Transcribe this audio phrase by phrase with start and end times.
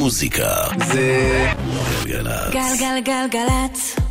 [0.00, 1.46] מוזיקה זה
[2.04, 2.52] גלגלצ.
[2.52, 4.09] גלגלגלגלצ.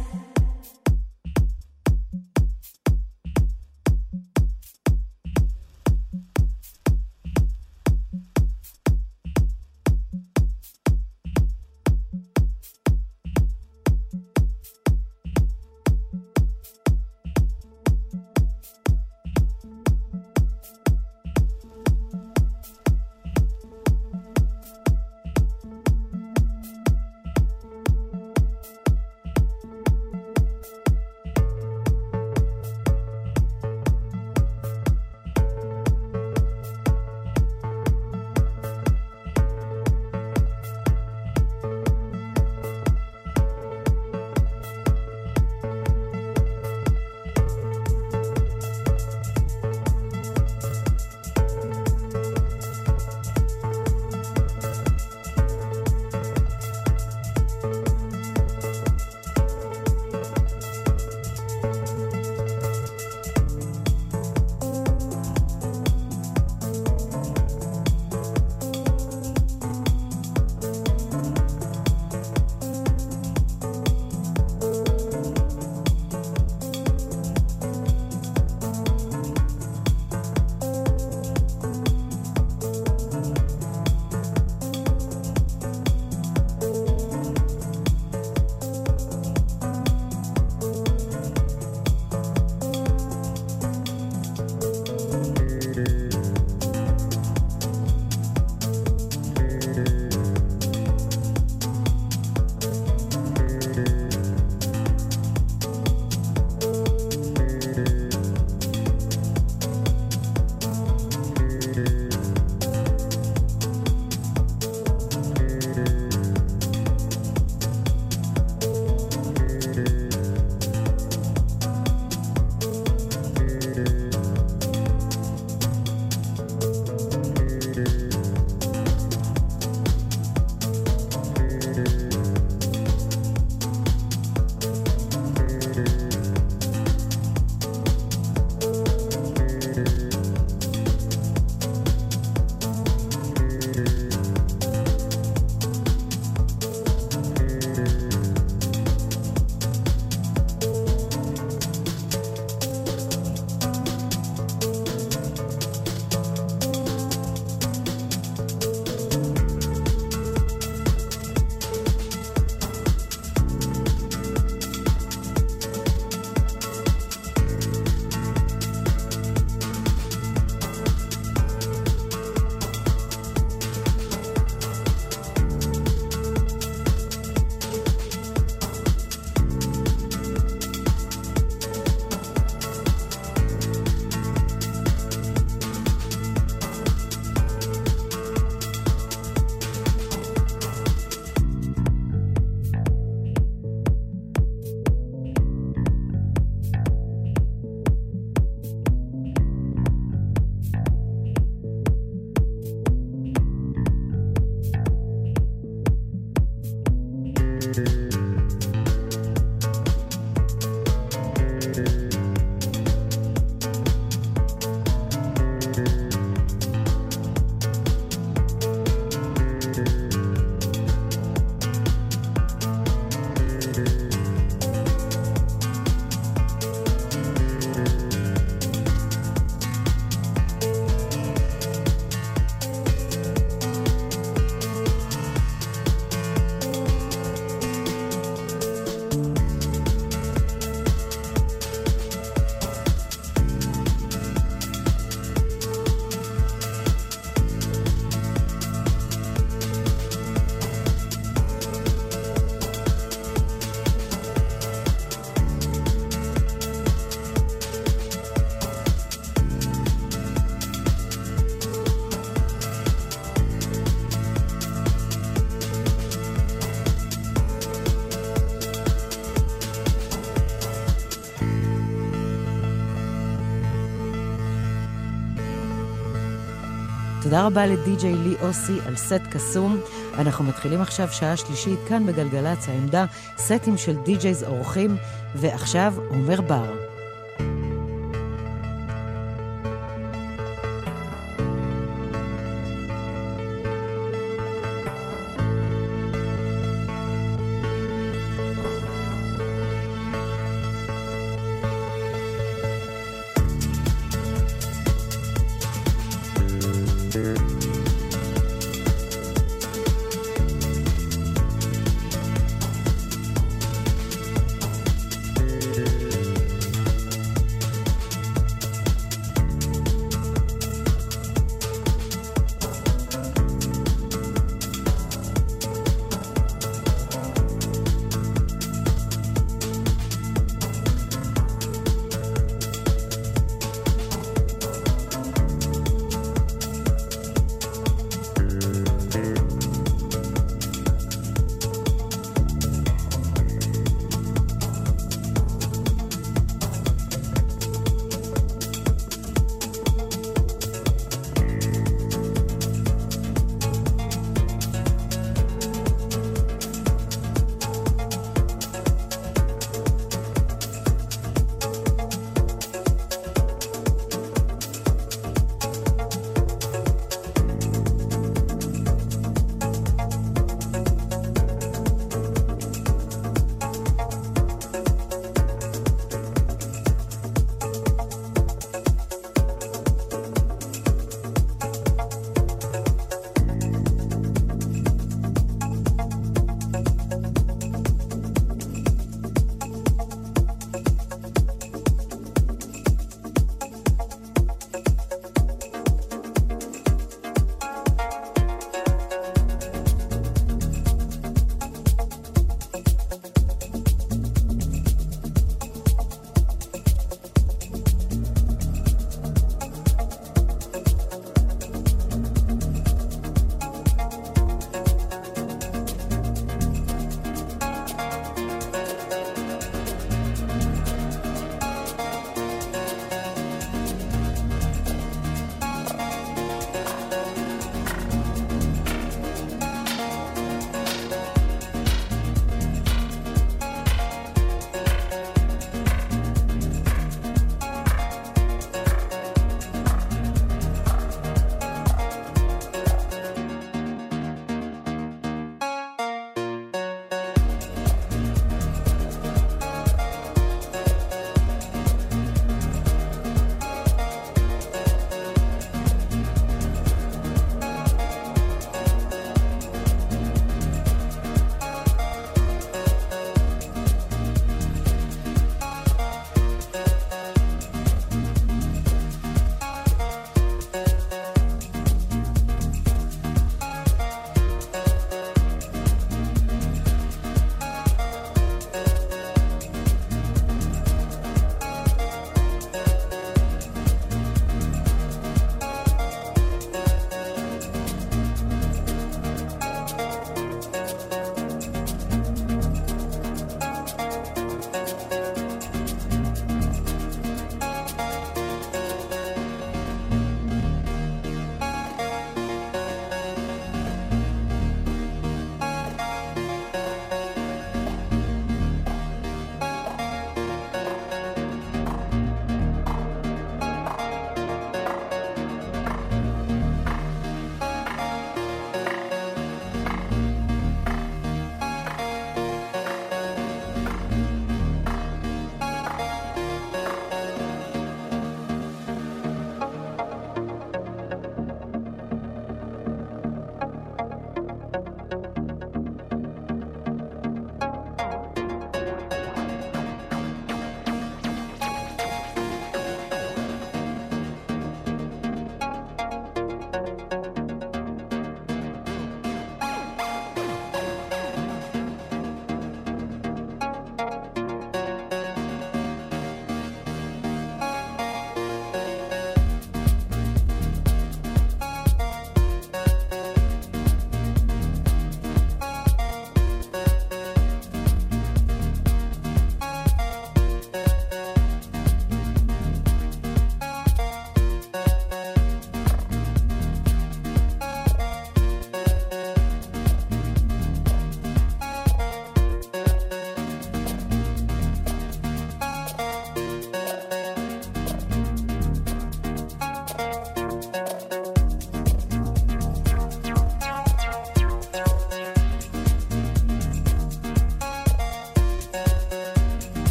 [277.40, 279.80] תודה רבה לדי-ג'יי לי אוסי על סט קסום.
[280.18, 283.06] אנחנו מתחילים עכשיו שעה שלישית כאן בגלגלצ העמדה,
[283.38, 284.98] סטים של די-ג'ייז אורחים,
[285.36, 286.79] ועכשיו עומר בר.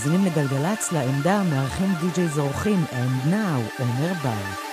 [0.00, 4.69] מאזינים לגלגלצ, לעמדה, מארחים די.ג'יי זורחים, and now, עומר בר.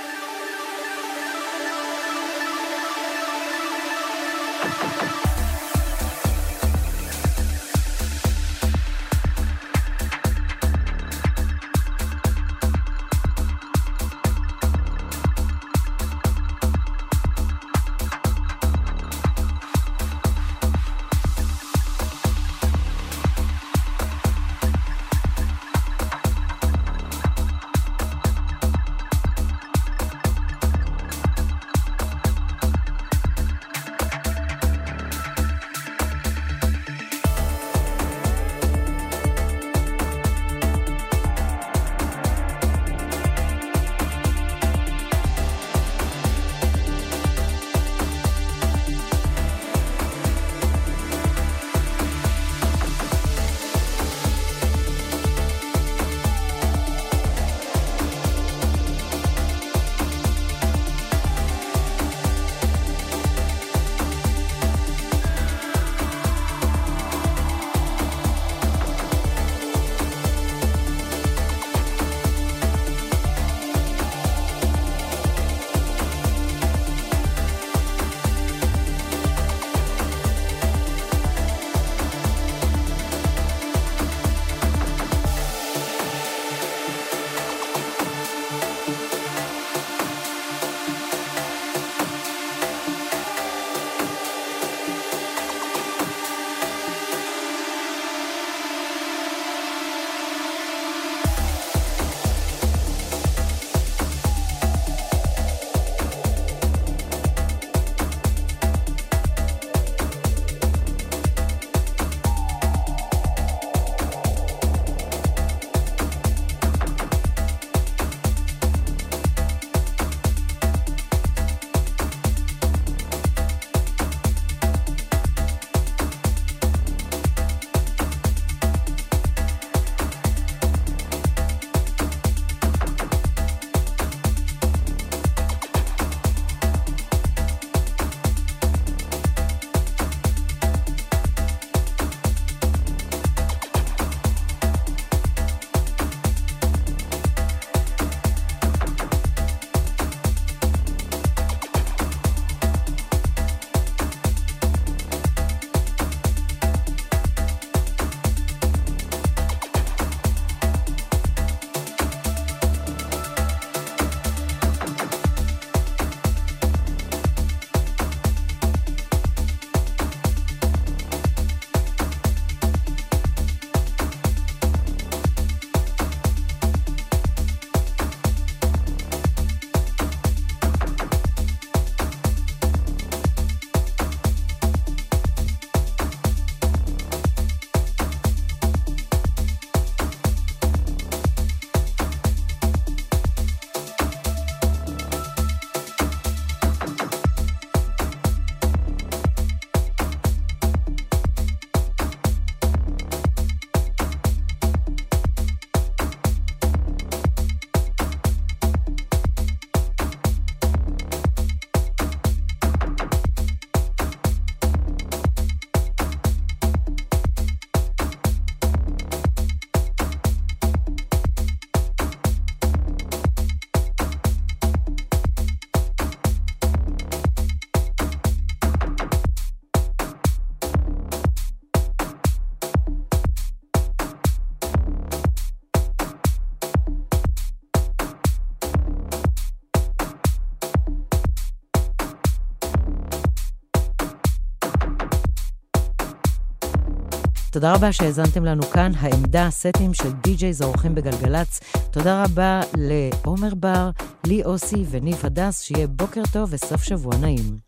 [247.57, 251.59] תודה רבה שהאזנתם לנו כאן, העמדה, סטים של די.ג'ייז האורחים בגלגלצ.
[251.91, 253.89] תודה רבה לעומר בר,
[254.27, 257.66] לי אוסי וניב הדס, שיהיה בוקר טוב וסוף שבוע נעים.